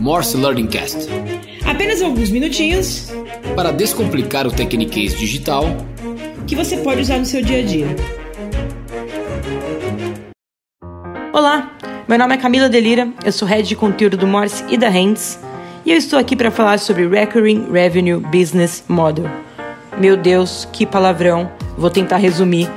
[0.00, 1.08] Morse Learning Cast.
[1.64, 3.10] Apenas alguns minutinhos
[3.54, 5.64] para descomplicar o Tecniquez digital
[6.46, 7.86] que você pode usar no seu dia a dia.
[11.32, 11.76] Olá,
[12.08, 15.38] meu nome é Camila Delira, eu sou head de conteúdo do Morse e da Hands
[15.84, 19.26] e eu estou aqui para falar sobre Recurring Revenue Business Model.
[19.98, 21.50] Meu Deus, que palavrão!
[21.76, 22.70] Vou tentar resumir.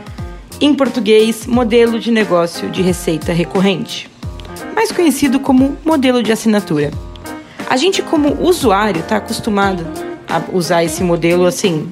[0.62, 4.10] Em português, modelo de negócio de receita recorrente,
[4.80, 6.90] mais conhecido como modelo de assinatura.
[7.70, 9.86] A gente, como usuário, está acostumado
[10.30, 11.92] a usar esse modelo assim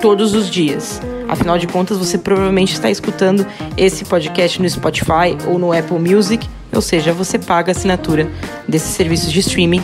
[0.00, 1.02] todos os dias.
[1.28, 3.44] Afinal de contas, você provavelmente está escutando
[3.76, 8.30] esse podcast no Spotify ou no Apple Music, ou seja, você paga a assinatura
[8.68, 9.82] desses serviços de streaming.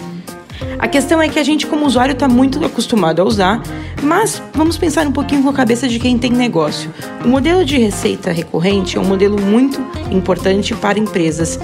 [0.78, 3.60] A questão é que a gente, como usuário, está muito acostumado a usar,
[4.02, 6.92] mas vamos pensar um pouquinho com a cabeça de quem tem negócio.
[7.24, 11.58] O modelo de receita recorrente é um modelo muito importante para empresas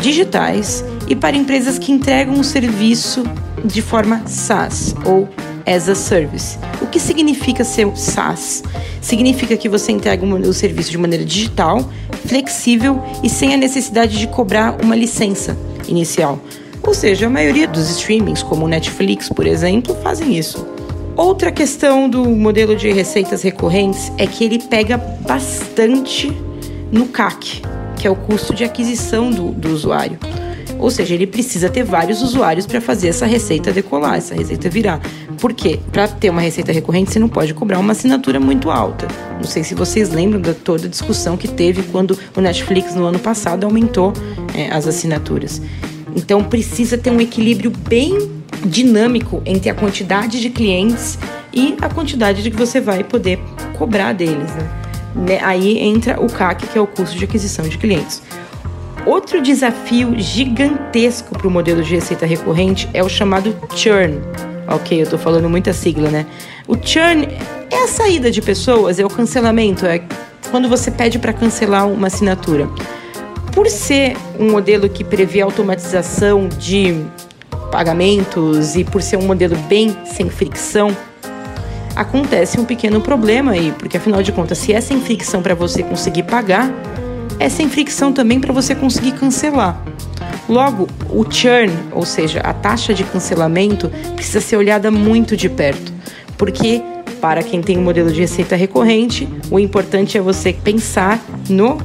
[0.00, 3.24] digitais e para empresas que entregam um serviço
[3.64, 5.28] de forma SaaS ou
[5.66, 6.58] as a Service.
[6.80, 8.64] O que significa ser SaaS?
[9.00, 11.88] Significa que você entrega o serviço de maneira digital,
[12.26, 15.56] flexível e sem a necessidade de cobrar uma licença
[15.86, 16.40] inicial.
[16.82, 20.71] Ou seja, a maioria dos streamings, como o Netflix, por exemplo, fazem isso.
[21.16, 26.32] Outra questão do modelo de receitas recorrentes é que ele pega bastante
[26.90, 27.60] no CAC,
[27.96, 30.18] que é o custo de aquisição do, do usuário.
[30.78, 35.00] Ou seja, ele precisa ter vários usuários para fazer essa receita decolar, essa receita virar.
[35.38, 35.78] Por quê?
[35.92, 39.06] Para ter uma receita recorrente, você não pode cobrar uma assinatura muito alta.
[39.36, 43.04] Não sei se vocês lembram de toda a discussão que teve quando o Netflix no
[43.04, 44.12] ano passado aumentou
[44.54, 45.60] é, as assinaturas.
[46.16, 51.18] Então precisa ter um equilíbrio bem dinâmico entre a quantidade de clientes
[51.52, 53.38] e a quantidade de que você vai poder
[53.76, 54.50] cobrar deles.
[54.54, 54.70] Né?
[55.14, 58.22] né aí entra o CAC, que é o custo de aquisição de clientes.
[59.04, 64.20] Outro desafio gigantesco para o modelo de receita recorrente é o chamado churn.
[64.68, 66.24] Ok, eu estou falando muita sigla, né?
[66.68, 67.26] O churn
[67.70, 70.02] é a saída de pessoas, é o cancelamento, é
[70.52, 72.68] quando você pede para cancelar uma assinatura.
[73.52, 77.04] Por ser um modelo que prevê automatização de
[77.72, 80.94] pagamentos e por ser um modelo bem sem fricção,
[81.96, 85.82] acontece um pequeno problema aí, porque afinal de contas, se é sem fricção para você
[85.82, 86.70] conseguir pagar,
[87.38, 89.82] é sem fricção também para você conseguir cancelar.
[90.48, 95.92] Logo, o churn, ou seja, a taxa de cancelamento, precisa ser olhada muito de perto,
[96.36, 96.82] porque
[97.22, 101.18] para quem tem um modelo de receita recorrente, o importante é você pensar
[101.48, 101.78] no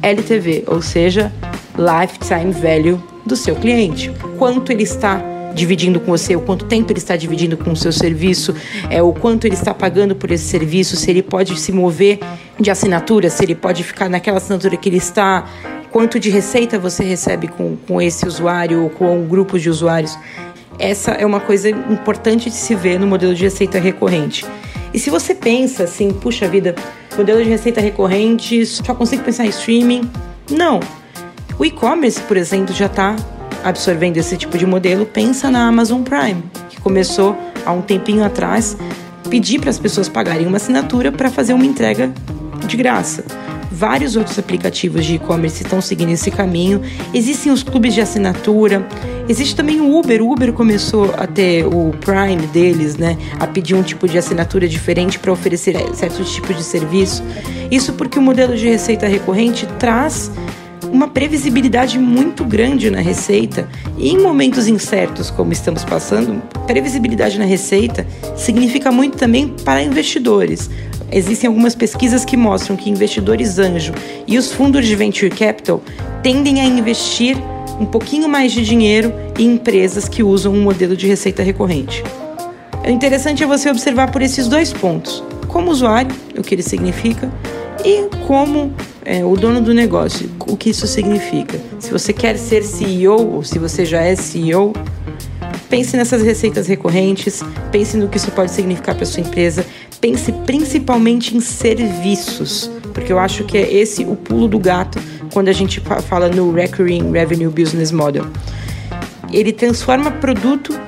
[0.00, 1.30] LTV, ou seja,
[1.76, 4.10] lifetime value do seu cliente.
[4.38, 7.92] Quanto ele está dividindo com você, o quanto tempo ele está dividindo com o seu
[7.92, 8.54] serviço,
[8.90, 12.18] é o quanto ele está pagando por esse serviço, se ele pode se mover
[12.58, 15.44] de assinatura, se ele pode ficar naquela assinatura que ele está,
[15.90, 20.18] quanto de receita você recebe com, com esse usuário ou com um grupo de usuários.
[20.78, 24.44] Essa é uma coisa importante de se ver no modelo de receita recorrente.
[24.92, 26.74] E se você pensa assim, puxa vida,
[27.16, 30.10] modelo de receita recorrente, só consigo pensar em streaming?
[30.50, 30.80] Não.
[31.58, 33.14] O e-commerce, por exemplo, já está
[33.64, 38.76] absorvendo esse tipo de modelo, pensa na Amazon Prime, que começou há um tempinho atrás
[39.30, 42.12] pedir para as pessoas pagarem uma assinatura para fazer uma entrega
[42.66, 43.24] de graça.
[43.70, 46.80] Vários outros aplicativos de e-commerce estão seguindo esse caminho.
[47.12, 48.86] Existem os clubes de assinatura.
[49.28, 50.22] Existe também o Uber.
[50.22, 53.18] O Uber começou a ter o Prime deles, né?
[53.40, 57.24] A pedir um tipo de assinatura diferente para oferecer certo tipo de serviço.
[57.68, 60.30] Isso porque o modelo de receita recorrente traz
[60.92, 67.44] uma previsibilidade muito grande na receita e em momentos incertos como estamos passando, previsibilidade na
[67.44, 68.06] receita
[68.36, 70.70] significa muito também para investidores.
[71.10, 73.92] Existem algumas pesquisas que mostram que investidores anjo
[74.26, 75.82] e os fundos de venture capital
[76.22, 77.36] tendem a investir
[77.78, 82.02] um pouquinho mais de dinheiro em empresas que usam um modelo de receita recorrente.
[82.86, 87.32] O interessante é você observar por esses dois pontos: como usuário, o que ele significa,
[87.84, 88.72] e como
[89.04, 91.60] é, o dono do negócio, o que isso significa.
[91.78, 94.72] Se você quer ser CEO ou se você já é CEO,
[95.68, 99.66] pense nessas receitas recorrentes, pense no que isso pode significar para sua empresa,
[100.00, 104.98] pense principalmente em serviços, porque eu acho que é esse o pulo do gato
[105.32, 108.26] quando a gente fala no Recurring Revenue Business Model.
[109.32, 110.78] Ele transforma produto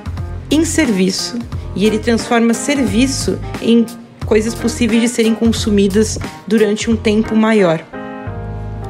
[0.49, 1.37] em serviço
[1.75, 3.85] e ele transforma serviço em
[4.25, 7.96] coisas possíveis de serem consumidas durante um tempo maior.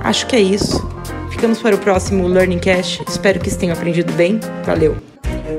[0.08, 0.90] Acho que é isso.
[1.30, 3.02] Ficamos para o próximo Learning Cash.
[3.10, 4.40] Espero que tenham aprendido bem.
[4.66, 4.96] Valeu!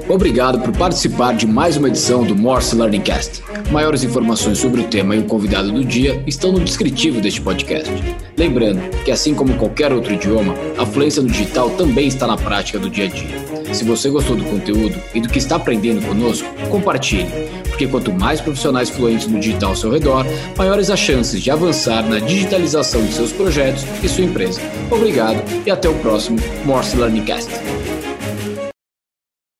[0.09, 3.43] Obrigado por participar de mais uma edição do Morse Learning Cast.
[3.71, 7.93] Maiores informações sobre o tema e o convidado do dia estão no descritivo deste podcast.
[8.39, 12.79] Lembrando que, assim como qualquer outro idioma, a fluência no digital também está na prática
[12.79, 13.75] do dia a dia.
[13.75, 17.29] Se você gostou do conteúdo e do que está aprendendo conosco, compartilhe,
[17.79, 20.27] porque quanto mais profissionais fluentes no digital ao seu redor,
[20.57, 24.61] maiores as chances de avançar na digitalização de seus projetos e sua empresa.
[24.91, 27.78] Obrigado e até o próximo Morse Learning Cast.